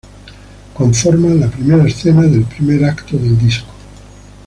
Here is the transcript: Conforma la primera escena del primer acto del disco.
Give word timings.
Conforma 0.73 1.29
la 1.31 1.47
primera 1.47 1.85
escena 1.87 2.23
del 2.23 2.41
primer 2.45 2.85
acto 2.85 3.17
del 3.17 3.37
disco. 3.37 3.71